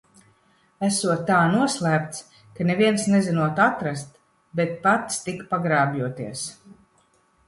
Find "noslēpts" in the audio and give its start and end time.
1.55-2.23